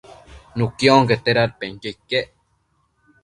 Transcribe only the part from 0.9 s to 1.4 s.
onquete